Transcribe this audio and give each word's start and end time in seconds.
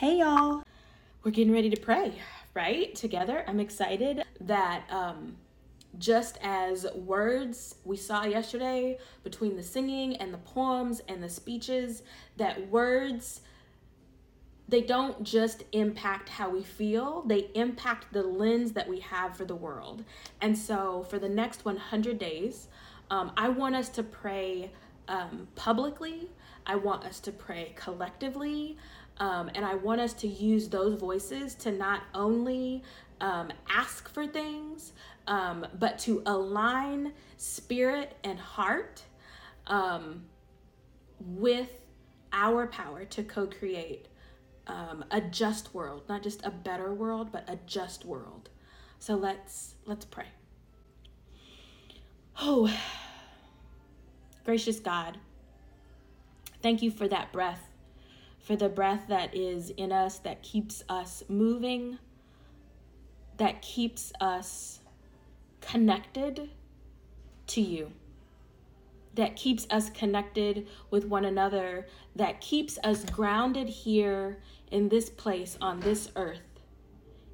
Hey, 0.00 0.20
y'all. 0.20 0.62
We're 1.22 1.30
getting 1.30 1.52
ready 1.52 1.68
to 1.68 1.78
pray, 1.78 2.14
right? 2.54 2.94
Together. 2.94 3.44
I'm 3.46 3.60
excited 3.60 4.22
that 4.40 4.84
um, 4.88 5.36
just 5.98 6.38
as 6.42 6.86
words 6.94 7.74
we 7.84 7.98
saw 7.98 8.24
yesterday 8.24 8.96
between 9.24 9.56
the 9.56 9.62
singing 9.62 10.16
and 10.16 10.32
the 10.32 10.38
poems 10.38 11.02
and 11.06 11.22
the 11.22 11.28
speeches, 11.28 12.02
that 12.38 12.70
words 12.70 13.42
they 14.70 14.80
don't 14.80 15.22
just 15.22 15.64
impact 15.72 16.30
how 16.30 16.48
we 16.48 16.62
feel, 16.62 17.20
they 17.26 17.50
impact 17.54 18.10
the 18.14 18.22
lens 18.22 18.72
that 18.72 18.88
we 18.88 19.00
have 19.00 19.36
for 19.36 19.44
the 19.44 19.54
world. 19.54 20.02
And 20.40 20.56
so, 20.56 21.04
for 21.10 21.18
the 21.18 21.28
next 21.28 21.66
100 21.66 22.18
days, 22.18 22.68
um, 23.10 23.32
I 23.36 23.50
want 23.50 23.74
us 23.74 23.90
to 23.90 24.02
pray 24.02 24.70
um, 25.08 25.48
publicly. 25.56 26.30
I 26.66 26.76
want 26.76 27.04
us 27.04 27.20
to 27.20 27.32
pray 27.32 27.74
collectively. 27.76 28.78
Um, 29.20 29.50
and 29.54 29.66
I 29.66 29.74
want 29.74 30.00
us 30.00 30.14
to 30.14 30.26
use 30.26 30.68
those 30.68 30.98
voices 30.98 31.54
to 31.56 31.70
not 31.70 32.02
only 32.14 32.82
um, 33.20 33.52
ask 33.68 34.08
for 34.08 34.26
things, 34.26 34.92
um, 35.26 35.66
but 35.78 35.98
to 36.00 36.22
align 36.24 37.12
spirit 37.36 38.16
and 38.24 38.38
heart 38.38 39.02
um, 39.66 40.24
with 41.20 41.68
our 42.32 42.66
power 42.66 43.04
to 43.04 43.22
co 43.22 43.46
create 43.46 44.08
um, 44.66 45.04
a 45.10 45.20
just 45.20 45.74
world, 45.74 46.02
not 46.08 46.22
just 46.22 46.44
a 46.46 46.50
better 46.50 46.94
world, 46.94 47.30
but 47.30 47.44
a 47.46 47.58
just 47.66 48.06
world. 48.06 48.48
So 48.98 49.16
let's 49.16 49.74
let's 49.86 50.04
pray. 50.04 50.26
Oh, 52.42 52.74
gracious 54.44 54.80
God, 54.80 55.18
thank 56.62 56.80
you 56.80 56.90
for 56.90 57.06
that 57.06 57.32
breath 57.32 57.69
for 58.40 58.56
the 58.56 58.68
breath 58.68 59.04
that 59.08 59.34
is 59.34 59.70
in 59.70 59.92
us 59.92 60.18
that 60.20 60.42
keeps 60.42 60.82
us 60.88 61.22
moving, 61.28 61.98
that 63.36 63.62
keeps 63.62 64.12
us 64.20 64.80
connected 65.60 66.50
to 67.46 67.60
you, 67.60 67.92
that 69.14 69.36
keeps 69.36 69.66
us 69.70 69.90
connected 69.90 70.66
with 70.90 71.04
one 71.04 71.24
another, 71.24 71.86
that 72.16 72.40
keeps 72.40 72.78
us 72.82 73.04
grounded 73.04 73.68
here 73.68 74.38
in 74.70 74.88
this 74.88 75.10
place 75.10 75.58
on 75.60 75.80
this 75.80 76.10
earth. 76.16 76.40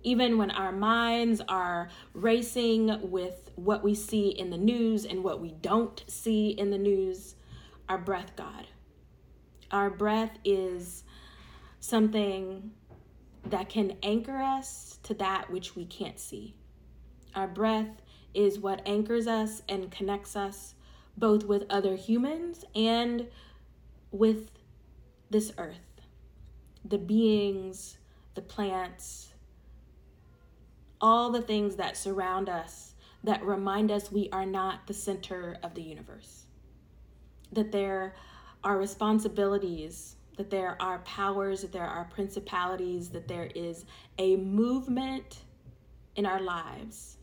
Even 0.03 0.39
when 0.39 0.51
our 0.53 0.73
minds 0.73 1.41
are 1.49 1.89
racing 2.15 3.11
with 3.11 3.51
what 3.57 3.83
we 3.83 3.95
see 3.95 4.29
in 4.29 4.51
the 4.51 4.59
news 4.59 5.05
and 5.05 5.23
what 5.25 5.41
we 5.41 5.51
don't 5.63 6.05
see 6.07 6.51
in 6.51 6.71
the 6.71 6.79
news, 6.79 7.35
our 7.89 7.99
breath, 7.99 8.33
God 8.37 8.67
our 9.71 9.91
breath 9.91 10.39
is 10.45 11.05
something 11.81 12.71
that 13.45 13.69
can 13.69 13.97
anchor 14.03 14.39
us 14.39 14.99
to 15.03 15.15
that 15.15 15.51
which 15.51 15.77
we 15.77 15.85
can't 15.85 16.19
see. 16.19 16.55
Our 17.35 17.47
breath 17.47 18.01
is 18.35 18.59
what 18.59 18.83
anchors 18.87 19.27
us 19.27 19.63
and 19.69 19.91
connects 19.91 20.37
us 20.37 20.75
both 21.17 21.45
with 21.45 21.65
other 21.71 21.97
humans 21.97 22.65
and 22.75 23.29
with 24.11 24.51
this 25.31 25.53
earth, 25.59 26.01
the 26.85 26.99
beings, 26.99 27.99
the 28.35 28.43
plants, 28.43 29.33
all 31.01 31.31
the 31.31 31.43
things 31.43 31.77
that 31.77 31.97
surround 31.97 32.49
us 32.49 32.95
that 33.25 33.45
remind 33.45 33.91
us 33.91 34.13
we 34.13 34.29
are 34.31 34.47
not 34.47 34.87
the 34.87 34.95
center 34.95 35.57
of 35.63 35.75
the 35.75 35.83
universe, 35.83 36.45
that 37.53 37.73
there 37.73 38.15
our 38.67 38.77
responsibilities, 38.77 40.17
that 40.37 40.51
there 40.51 40.77
are 40.83 40.99
powers, 40.99 41.63
that 41.63 41.73
there 41.73 41.87
are 41.87 42.05
principalities, 42.07 43.09
that 43.11 43.29
there 43.29 43.49
is 43.55 43.85
a 44.19 44.35
movement 44.37 45.45
in 46.17 46.27
our 46.27 46.41
lives 46.41 47.17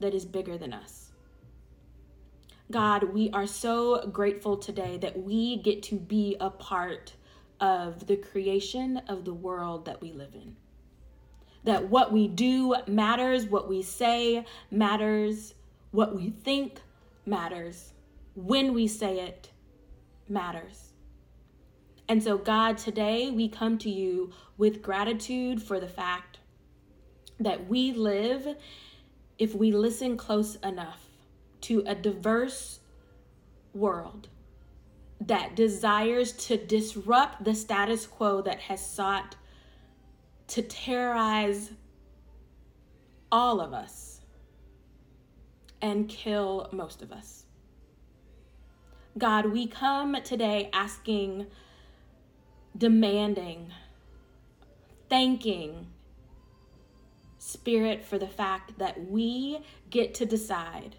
that 0.00 0.12
is 0.14 0.26
bigger 0.26 0.58
than 0.58 0.74
us. 0.74 1.12
God, 2.70 3.04
we 3.04 3.30
are 3.30 3.46
so 3.46 4.06
grateful 4.08 4.58
today 4.58 4.98
that 4.98 5.18
we 5.18 5.56
get 5.56 5.82
to 5.84 5.96
be 5.96 6.36
a 6.40 6.50
part 6.50 7.14
of 7.58 8.06
the 8.06 8.16
creation 8.16 8.98
of 9.08 9.24
the 9.24 9.34
world 9.34 9.86
that 9.86 10.02
we 10.02 10.12
live 10.12 10.34
in. 10.34 10.56
That 11.64 11.88
what 11.88 12.12
we 12.12 12.28
do 12.28 12.76
matters, 12.86 13.46
what 13.46 13.66
we 13.66 13.82
say 13.82 14.44
matters, 14.70 15.54
what 15.90 16.14
we 16.14 16.30
think 16.30 16.80
matters, 17.24 17.94
when 18.34 18.74
we 18.74 18.86
say 18.86 19.20
it 19.20 19.52
matters. 20.32 20.92
And 22.08 22.22
so, 22.22 22.36
God, 22.36 22.78
today 22.78 23.30
we 23.30 23.48
come 23.48 23.78
to 23.78 23.90
you 23.90 24.32
with 24.58 24.82
gratitude 24.82 25.62
for 25.62 25.78
the 25.78 25.88
fact 25.88 26.38
that 27.38 27.68
we 27.68 27.92
live, 27.92 28.56
if 29.38 29.54
we 29.54 29.70
listen 29.72 30.16
close 30.16 30.56
enough, 30.56 31.06
to 31.62 31.82
a 31.86 31.94
diverse 31.94 32.80
world 33.72 34.28
that 35.20 35.54
desires 35.54 36.32
to 36.32 36.56
disrupt 36.56 37.44
the 37.44 37.54
status 37.54 38.06
quo 38.06 38.42
that 38.42 38.60
has 38.60 38.84
sought 38.84 39.36
to 40.48 40.62
terrorize 40.62 41.70
all 43.30 43.60
of 43.60 43.72
us 43.72 44.20
and 45.80 46.08
kill 46.08 46.68
most 46.72 47.02
of 47.02 47.12
us. 47.12 47.44
God, 49.18 49.46
we 49.46 49.66
come 49.66 50.16
today 50.22 50.70
asking, 50.72 51.46
demanding, 52.76 53.70
thanking 55.10 55.88
Spirit 57.36 58.02
for 58.02 58.18
the 58.18 58.26
fact 58.26 58.78
that 58.78 59.10
we 59.10 59.58
get 59.90 60.14
to 60.14 60.24
decide. 60.24 60.96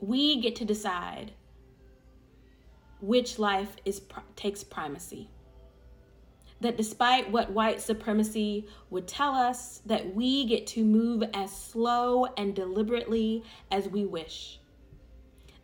We 0.00 0.40
get 0.40 0.56
to 0.56 0.64
decide 0.64 1.32
which 3.00 3.38
life 3.38 3.76
is 3.84 4.02
takes 4.34 4.64
primacy. 4.64 5.30
That 6.60 6.76
despite 6.76 7.30
what 7.30 7.52
white 7.52 7.80
supremacy 7.80 8.66
would 8.90 9.06
tell 9.06 9.34
us, 9.34 9.82
that 9.86 10.14
we 10.16 10.46
get 10.46 10.66
to 10.68 10.84
move 10.84 11.22
as 11.32 11.56
slow 11.56 12.26
and 12.36 12.56
deliberately 12.56 13.44
as 13.70 13.88
we 13.88 14.04
wish 14.04 14.59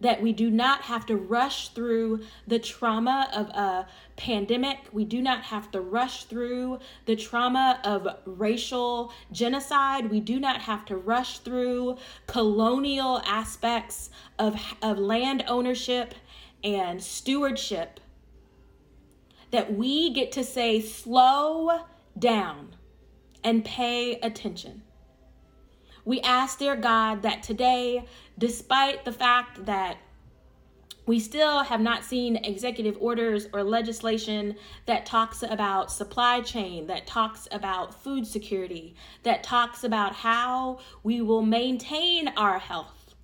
that 0.00 0.20
we 0.22 0.32
do 0.32 0.50
not 0.50 0.82
have 0.82 1.06
to 1.06 1.16
rush 1.16 1.70
through 1.70 2.20
the 2.46 2.58
trauma 2.58 3.28
of 3.34 3.48
a 3.48 3.86
pandemic. 4.16 4.78
We 4.92 5.04
do 5.04 5.22
not 5.22 5.44
have 5.44 5.70
to 5.72 5.80
rush 5.80 6.24
through 6.24 6.80
the 7.06 7.16
trauma 7.16 7.80
of 7.84 8.06
racial 8.26 9.12
genocide. 9.32 10.10
We 10.10 10.20
do 10.20 10.38
not 10.38 10.62
have 10.62 10.84
to 10.86 10.96
rush 10.96 11.38
through 11.38 11.96
colonial 12.26 13.22
aspects 13.24 14.10
of, 14.38 14.60
of 14.82 14.98
land 14.98 15.44
ownership 15.48 16.14
and 16.62 17.02
stewardship. 17.02 18.00
That 19.50 19.74
we 19.74 20.12
get 20.12 20.32
to 20.32 20.44
say, 20.44 20.80
slow 20.80 21.80
down 22.18 22.74
and 23.42 23.64
pay 23.64 24.18
attention. 24.20 24.82
We 26.06 26.20
ask, 26.20 26.60
dear 26.60 26.76
God, 26.76 27.22
that 27.22 27.42
today, 27.42 28.06
despite 28.38 29.04
the 29.04 29.10
fact 29.10 29.66
that 29.66 29.98
we 31.04 31.18
still 31.18 31.64
have 31.64 31.80
not 31.80 32.04
seen 32.04 32.36
executive 32.36 32.96
orders 33.00 33.48
or 33.52 33.64
legislation 33.64 34.54
that 34.86 35.04
talks 35.04 35.42
about 35.42 35.90
supply 35.90 36.42
chain, 36.42 36.86
that 36.86 37.08
talks 37.08 37.48
about 37.50 37.92
food 37.92 38.24
security, 38.24 38.94
that 39.24 39.42
talks 39.42 39.82
about 39.82 40.14
how 40.14 40.78
we 41.02 41.20
will 41.20 41.42
maintain 41.42 42.28
our 42.36 42.60
health. 42.60 43.16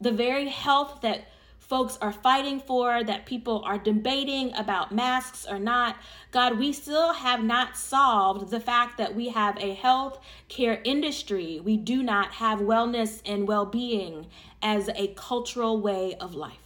The 0.00 0.12
very 0.12 0.48
health 0.48 1.00
that 1.02 1.26
folks 1.68 1.98
are 2.00 2.12
fighting 2.12 2.60
for, 2.60 3.02
that 3.02 3.26
people 3.26 3.62
are 3.64 3.78
debating 3.78 4.54
about 4.54 4.92
masks 4.92 5.46
or 5.48 5.58
not. 5.58 5.96
God, 6.30 6.58
we 6.58 6.72
still 6.72 7.12
have 7.12 7.42
not 7.42 7.76
solved 7.76 8.50
the 8.50 8.60
fact 8.60 8.98
that 8.98 9.14
we 9.14 9.30
have 9.30 9.58
a 9.58 9.74
health 9.74 10.20
care 10.48 10.80
industry. 10.84 11.60
We 11.62 11.76
do 11.76 12.02
not 12.02 12.32
have 12.32 12.60
wellness 12.60 13.20
and 13.26 13.48
well 13.48 13.66
being 13.66 14.26
as 14.62 14.88
a 14.94 15.08
cultural 15.16 15.80
way 15.80 16.14
of 16.14 16.34
life. 16.34 16.58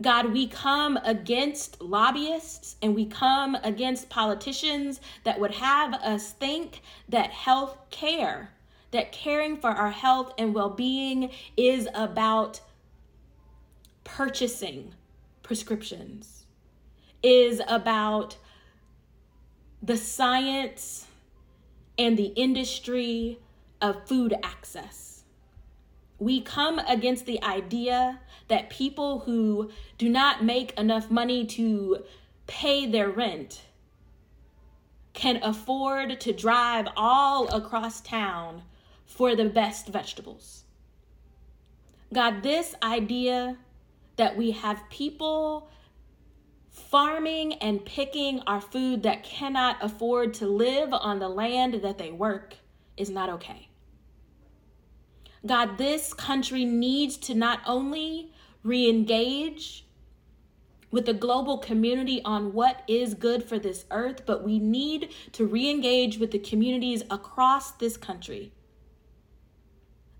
God, 0.00 0.32
we 0.32 0.48
come 0.48 0.98
against 1.04 1.80
lobbyists 1.80 2.76
and 2.82 2.94
we 2.94 3.06
come 3.06 3.56
against 3.62 4.08
politicians 4.08 5.00
that 5.22 5.38
would 5.38 5.54
have 5.54 5.94
us 5.94 6.32
think 6.32 6.82
that 7.08 7.30
health 7.30 7.78
care, 7.90 8.50
that 8.90 9.12
caring 9.12 9.56
for 9.56 9.70
our 9.70 9.90
health 9.90 10.34
and 10.36 10.52
well 10.52 10.70
being 10.70 11.30
is 11.56 11.86
about 11.94 12.60
purchasing 14.04 14.94
prescriptions, 15.42 16.44
is 17.22 17.60
about 17.68 18.36
the 19.82 19.96
science 19.96 21.06
and 21.98 22.16
the 22.16 22.32
industry 22.36 23.38
of 23.80 24.06
food 24.06 24.34
access. 24.42 25.24
We 26.18 26.40
come 26.40 26.78
against 26.78 27.26
the 27.26 27.42
idea 27.42 28.20
that 28.48 28.70
people 28.70 29.20
who 29.20 29.70
do 29.98 30.08
not 30.08 30.44
make 30.44 30.78
enough 30.78 31.10
money 31.10 31.44
to 31.46 32.04
pay 32.46 32.86
their 32.86 33.10
rent 33.10 33.62
can 35.12 35.40
afford 35.42 36.20
to 36.20 36.32
drive 36.32 36.88
all 36.96 37.48
across 37.48 38.00
town 38.00 38.62
for 39.06 39.36
the 39.36 39.44
best 39.44 39.88
vegetables. 39.88 40.64
God, 42.12 42.42
this 42.42 42.74
idea 42.82 43.56
that 44.16 44.36
we 44.36 44.52
have 44.52 44.82
people 44.90 45.70
farming 46.70 47.54
and 47.54 47.84
picking 47.84 48.40
our 48.46 48.60
food 48.60 49.02
that 49.02 49.22
cannot 49.22 49.76
afford 49.80 50.34
to 50.34 50.46
live 50.46 50.92
on 50.92 51.18
the 51.18 51.28
land 51.28 51.74
that 51.74 51.98
they 51.98 52.10
work 52.10 52.56
is 52.96 53.10
not 53.10 53.28
okay. 53.28 53.68
God, 55.46 55.78
this 55.78 56.14
country 56.14 56.64
needs 56.64 57.16
to 57.18 57.34
not 57.34 57.60
only 57.66 58.32
re 58.62 58.88
engage 58.88 59.86
with 60.90 61.06
the 61.06 61.12
global 61.12 61.58
community 61.58 62.22
on 62.24 62.52
what 62.52 62.82
is 62.86 63.14
good 63.14 63.42
for 63.42 63.58
this 63.58 63.84
earth, 63.90 64.22
but 64.26 64.44
we 64.44 64.58
need 64.58 65.12
to 65.32 65.44
re 65.44 65.68
engage 65.68 66.18
with 66.18 66.30
the 66.30 66.38
communities 66.38 67.02
across 67.10 67.72
this 67.72 67.96
country 67.96 68.52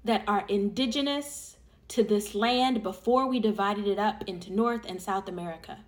that 0.04 0.22
are 0.26 0.44
indigenous 0.48 1.56
to 1.88 2.02
this 2.02 2.34
land 2.34 2.82
before 2.82 3.26
we 3.26 3.40
divided 3.40 3.86
it 3.86 3.98
up 3.98 4.24
into 4.26 4.52
North 4.52 4.84
and 4.86 5.00
South 5.00 5.28
America, 5.28 5.78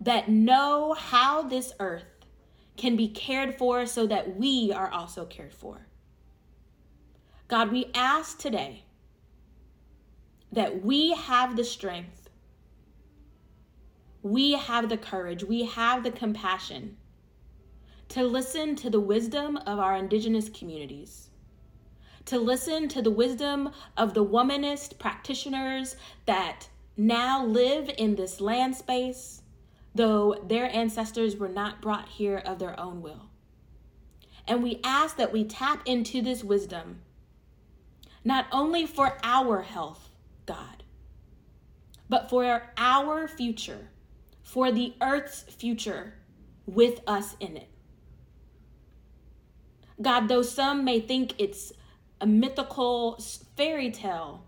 that 0.00 0.28
know 0.28 0.94
how 0.94 1.42
this 1.42 1.72
earth 1.78 2.04
can 2.76 2.96
be 2.96 3.08
cared 3.08 3.56
for 3.56 3.86
so 3.86 4.06
that 4.06 4.36
we 4.36 4.72
are 4.72 4.90
also 4.90 5.24
cared 5.24 5.54
for. 5.54 5.86
God, 7.48 7.70
we 7.70 7.90
ask 7.94 8.38
today 8.38 8.84
that 10.50 10.84
we 10.84 11.12
have 11.12 11.56
the 11.56 11.64
strength, 11.64 12.30
we 14.22 14.52
have 14.52 14.88
the 14.88 14.96
courage, 14.96 15.44
we 15.44 15.64
have 15.64 16.02
the 16.02 16.10
compassion 16.10 16.96
to 18.08 18.24
listen 18.24 18.76
to 18.76 18.90
the 18.90 19.00
wisdom 19.00 19.56
of 19.58 19.78
our 19.78 19.96
indigenous 19.96 20.48
communities 20.48 21.30
to 22.26 22.38
listen 22.38 22.88
to 22.88 23.02
the 23.02 23.10
wisdom 23.10 23.70
of 23.96 24.14
the 24.14 24.24
womanist 24.24 24.98
practitioners 24.98 25.96
that 26.26 26.68
now 26.96 27.44
live 27.44 27.90
in 27.98 28.14
this 28.14 28.40
land 28.40 28.76
space, 28.76 29.42
though 29.94 30.36
their 30.46 30.74
ancestors 30.74 31.36
were 31.36 31.48
not 31.48 31.80
brought 31.80 32.08
here 32.08 32.38
of 32.38 32.58
their 32.58 32.78
own 32.78 33.02
will. 33.02 33.28
And 34.46 34.62
we 34.62 34.80
ask 34.84 35.16
that 35.16 35.32
we 35.32 35.44
tap 35.44 35.82
into 35.86 36.20
this 36.20 36.42
wisdom, 36.42 37.00
not 38.24 38.46
only 38.52 38.86
for 38.86 39.18
our 39.22 39.62
health, 39.62 40.10
God, 40.46 40.82
but 42.08 42.28
for 42.28 42.62
our 42.76 43.28
future, 43.28 43.88
for 44.42 44.70
the 44.70 44.94
earth's 45.00 45.42
future 45.42 46.14
with 46.66 47.00
us 47.06 47.36
in 47.40 47.56
it. 47.56 47.68
God, 50.00 50.28
though 50.28 50.42
some 50.42 50.84
may 50.84 51.00
think 51.00 51.34
it's 51.38 51.72
a 52.22 52.26
mythical 52.26 53.20
fairy 53.56 53.90
tale. 53.90 54.44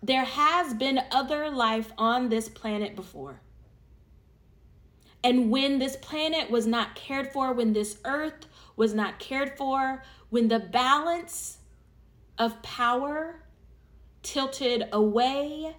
There 0.00 0.24
has 0.24 0.72
been 0.74 1.00
other 1.10 1.50
life 1.50 1.92
on 1.98 2.28
this 2.28 2.48
planet 2.48 2.94
before. 2.94 3.40
And 5.24 5.50
when 5.50 5.80
this 5.80 5.96
planet 5.96 6.50
was 6.50 6.66
not 6.68 6.94
cared 6.94 7.32
for, 7.32 7.52
when 7.52 7.72
this 7.72 7.98
earth 8.04 8.46
was 8.76 8.94
not 8.94 9.18
cared 9.18 9.56
for, 9.56 10.04
when 10.30 10.46
the 10.48 10.60
balance 10.60 11.58
of 12.38 12.62
power 12.62 13.42
tilted 14.22 14.84
away 14.92 15.74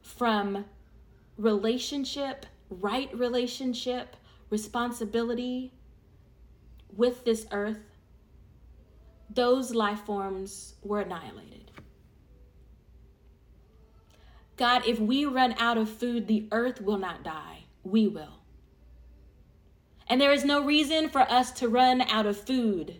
from 0.00 0.64
relationship, 1.36 2.46
right 2.70 3.10
relationship, 3.16 4.14
responsibility 4.48 5.72
with 6.94 7.24
this 7.24 7.46
earth, 7.50 7.87
those 9.30 9.74
life 9.74 10.00
forms 10.00 10.74
were 10.82 11.00
annihilated. 11.00 11.70
God, 14.56 14.86
if 14.86 14.98
we 14.98 15.24
run 15.24 15.54
out 15.58 15.78
of 15.78 15.88
food, 15.88 16.26
the 16.26 16.48
earth 16.50 16.80
will 16.80 16.98
not 16.98 17.22
die. 17.22 17.64
We 17.84 18.08
will. 18.08 18.40
And 20.08 20.20
there 20.20 20.32
is 20.32 20.44
no 20.44 20.64
reason 20.64 21.08
for 21.08 21.20
us 21.20 21.52
to 21.52 21.68
run 21.68 22.00
out 22.02 22.26
of 22.26 22.38
food. 22.38 22.96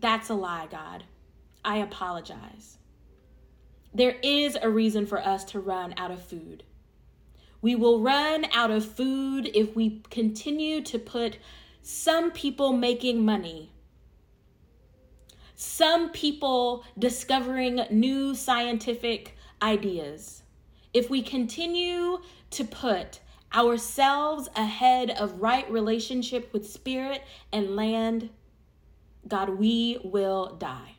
That's 0.00 0.30
a 0.30 0.34
lie, 0.34 0.68
God. 0.70 1.04
I 1.64 1.78
apologize. 1.78 2.78
There 3.92 4.16
is 4.22 4.56
a 4.60 4.70
reason 4.70 5.06
for 5.06 5.20
us 5.20 5.44
to 5.46 5.60
run 5.60 5.92
out 5.96 6.10
of 6.10 6.22
food. 6.22 6.62
We 7.60 7.74
will 7.74 8.00
run 8.00 8.46
out 8.52 8.70
of 8.70 8.84
food 8.84 9.50
if 9.54 9.74
we 9.74 10.02
continue 10.10 10.80
to 10.82 10.98
put 10.98 11.38
some 11.82 12.30
people 12.30 12.72
making 12.72 13.24
money 13.24 13.72
some 15.60 16.10
people 16.10 16.84
discovering 16.96 17.80
new 17.90 18.32
scientific 18.32 19.36
ideas. 19.60 20.44
If 20.94 21.10
we 21.10 21.20
continue 21.20 22.20
to 22.50 22.64
put 22.64 23.18
ourselves 23.52 24.48
ahead 24.54 25.10
of 25.10 25.40
right 25.40 25.68
relationship 25.68 26.52
with 26.52 26.70
spirit 26.70 27.24
and 27.52 27.74
land, 27.74 28.30
God, 29.26 29.58
we 29.58 29.98
will 30.04 30.54
die. 30.60 30.94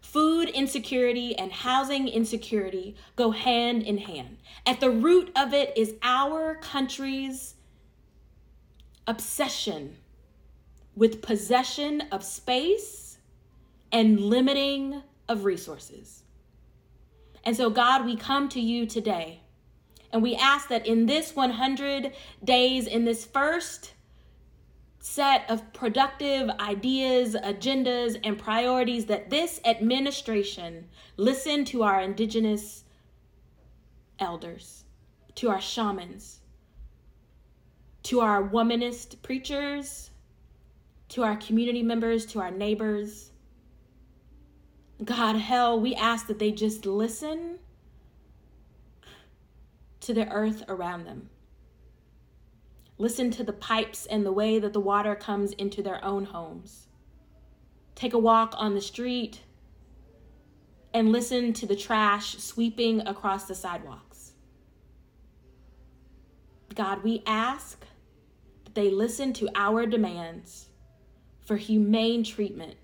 Food 0.00 0.48
insecurity 0.48 1.36
and 1.36 1.52
housing 1.52 2.08
insecurity 2.08 2.96
go 3.16 3.32
hand 3.32 3.82
in 3.82 3.98
hand. 3.98 4.38
At 4.64 4.80
the 4.80 4.90
root 4.90 5.30
of 5.36 5.52
it 5.52 5.76
is 5.76 5.94
our 6.02 6.54
country's 6.54 7.54
obsession 9.06 9.98
with 10.98 11.22
possession 11.22 12.02
of 12.10 12.24
space 12.24 13.18
and 13.92 14.18
limiting 14.18 15.00
of 15.28 15.44
resources. 15.44 16.24
And 17.44 17.56
so, 17.56 17.70
God, 17.70 18.04
we 18.04 18.16
come 18.16 18.48
to 18.50 18.60
you 18.60 18.84
today 18.84 19.40
and 20.12 20.22
we 20.22 20.34
ask 20.34 20.68
that 20.68 20.86
in 20.86 21.06
this 21.06 21.36
100 21.36 22.12
days, 22.42 22.88
in 22.88 23.04
this 23.04 23.24
first 23.24 23.94
set 24.98 25.48
of 25.48 25.72
productive 25.72 26.50
ideas, 26.58 27.36
agendas, 27.36 28.18
and 28.24 28.36
priorities, 28.36 29.06
that 29.06 29.30
this 29.30 29.60
administration 29.64 30.88
listen 31.16 31.64
to 31.66 31.84
our 31.84 32.00
indigenous 32.00 32.82
elders, 34.18 34.84
to 35.36 35.48
our 35.48 35.60
shamans, 35.60 36.40
to 38.02 38.20
our 38.20 38.42
womanist 38.42 39.22
preachers, 39.22 40.07
to 41.08 41.22
our 41.22 41.36
community 41.36 41.82
members, 41.82 42.26
to 42.26 42.40
our 42.40 42.50
neighbors. 42.50 43.30
God, 45.04 45.36
hell, 45.36 45.80
we 45.80 45.94
ask 45.94 46.26
that 46.26 46.38
they 46.38 46.50
just 46.50 46.84
listen 46.84 47.58
to 50.00 50.12
the 50.12 50.28
earth 50.30 50.64
around 50.68 51.04
them. 51.04 51.30
Listen 52.98 53.30
to 53.30 53.44
the 53.44 53.52
pipes 53.52 54.06
and 54.06 54.26
the 54.26 54.32
way 54.32 54.58
that 54.58 54.72
the 54.72 54.80
water 54.80 55.14
comes 55.14 55.52
into 55.52 55.82
their 55.82 56.04
own 56.04 56.24
homes. 56.24 56.88
Take 57.94 58.12
a 58.12 58.18
walk 58.18 58.54
on 58.56 58.74
the 58.74 58.80
street 58.80 59.40
and 60.92 61.12
listen 61.12 61.52
to 61.52 61.66
the 61.66 61.76
trash 61.76 62.38
sweeping 62.38 63.06
across 63.06 63.44
the 63.44 63.54
sidewalks. 63.54 64.32
God, 66.74 67.02
we 67.02 67.22
ask 67.26 67.84
that 68.64 68.74
they 68.74 68.90
listen 68.90 69.32
to 69.34 69.48
our 69.54 69.86
demands 69.86 70.68
for 71.48 71.56
humane 71.56 72.22
treatment 72.22 72.74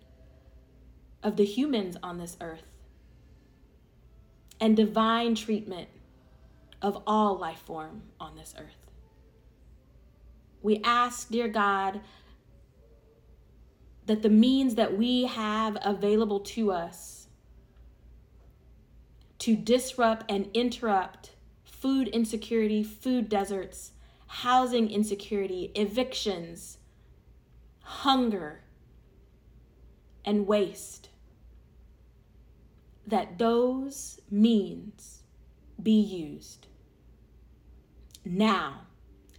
of 1.23 1.37
the 1.37 1.45
humans 1.45 1.99
on 2.03 2.17
this 2.17 2.35
earth 2.41 2.65
and 4.59 4.75
divine 4.75 5.35
treatment 5.35 5.87
of 6.81 7.03
all 7.07 7.37
life 7.37 7.59
form 7.59 8.05
on 8.19 8.37
this 8.37 8.55
earth. 8.59 8.91
We 10.63 10.81
ask, 10.83 11.29
dear 11.29 11.47
God, 11.47 12.01
that 14.07 14.23
the 14.23 14.31
means 14.31 14.77
that 14.77 14.97
we 14.97 15.25
have 15.27 15.77
available 15.83 16.41
to 16.41 16.73
us 16.73 17.27
to 19.41 19.57
disrupt 19.57 20.31
and 20.31 20.49
interrupt 20.55 21.33
food 21.65 22.09
insecurity, 22.09 22.83
food 22.83 23.29
deserts, 23.29 23.93
housing 24.27 24.91
insecurity, 24.91 25.71
evictions, 25.75 26.79
hunger, 27.85 28.63
and 30.25 30.47
waste, 30.47 31.11
that 33.07 33.39
those 33.39 34.21
means 34.31 35.23
be 35.83 36.01
used 36.01 36.67
now, 38.25 38.87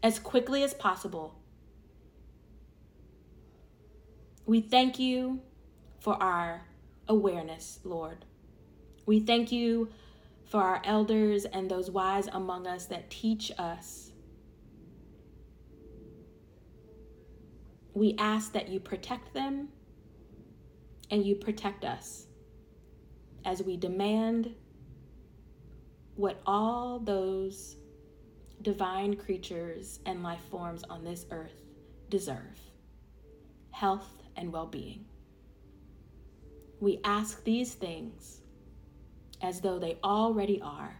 as 0.03 0.19
quickly 0.19 0.63
as 0.63 0.73
possible. 0.75 1.39
We 4.45 4.61
thank 4.61 4.99
you 4.99 5.41
for 5.99 6.21
our 6.21 6.61
awareness, 7.07 7.79
Lord. 7.83 8.25
We 9.07 9.19
thank 9.19 9.51
you 9.51 9.89
for 10.45 10.61
our 10.61 10.81
elders 10.85 11.45
and 11.45 11.69
those 11.69 11.89
wise 11.89 12.27
among 12.27 12.67
us 12.67 12.85
that 12.85 13.09
teach 13.09 13.51
us 13.57 14.04
We 17.95 18.13
ask 18.19 18.51
that 18.53 18.69
you 18.69 18.79
protect 18.79 19.33
them 19.33 19.69
and 21.09 21.25
you 21.25 21.35
protect 21.35 21.85
us 21.85 22.27
as 23.45 23.63
we 23.63 23.77
demand 23.77 24.53
what 26.15 26.41
all 26.45 26.99
those 26.99 27.77
divine 28.61 29.15
creatures 29.15 29.99
and 30.05 30.23
life 30.23 30.41
forms 30.51 30.83
on 30.89 31.03
this 31.03 31.25
earth 31.31 31.63
deserve 32.09 32.59
health 33.71 34.23
and 34.35 34.51
well 34.51 34.65
being. 34.67 35.05
We 36.81 36.99
ask 37.03 37.43
these 37.43 37.73
things 37.73 38.41
as 39.41 39.61
though 39.61 39.79
they 39.79 39.97
already 40.03 40.61
are. 40.61 40.95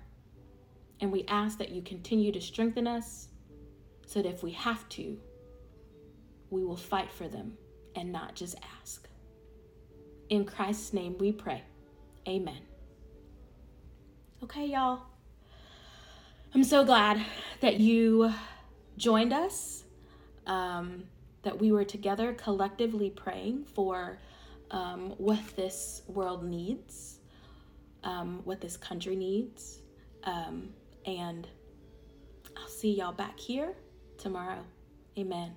And 1.01 1.11
we 1.11 1.25
ask 1.27 1.57
that 1.57 1.71
you 1.71 1.81
continue 1.81 2.31
to 2.31 2.39
strengthen 2.39 2.87
us 2.87 3.27
so 4.05 4.21
that 4.21 4.29
if 4.29 4.43
we 4.43 4.51
have 4.51 4.87
to, 4.89 5.19
we 6.49 6.63
will 6.63 6.77
fight 6.77 7.11
for 7.11 7.27
them 7.27 7.57
and 7.95 8.11
not 8.11 8.35
just 8.35 8.55
ask. 8.81 9.07
In 10.29 10.45
Christ's 10.45 10.93
name 10.93 11.15
we 11.19 11.31
pray. 11.31 11.63
Amen. 12.27 12.61
Okay, 14.43 14.65
y'all. 14.65 15.01
I'm 16.53 16.63
so 16.63 16.83
glad 16.83 17.21
that 17.61 17.79
you 17.79 18.31
joined 18.97 19.33
us, 19.33 19.83
um, 20.47 21.03
that 21.43 21.59
we 21.59 21.71
were 21.71 21.83
together 21.83 22.33
collectively 22.33 23.09
praying 23.09 23.65
for 23.65 24.19
um, 24.71 25.13
what 25.17 25.39
this 25.55 26.01
world 26.07 26.43
needs, 26.43 27.19
um, 28.03 28.41
what 28.45 28.61
this 28.61 28.77
country 28.77 29.15
needs. 29.15 29.79
Um, 30.23 30.69
and 31.05 31.47
I'll 32.57 32.67
see 32.67 32.95
y'all 32.95 33.11
back 33.11 33.39
here 33.39 33.73
tomorrow. 34.17 34.63
Amen. 35.17 35.51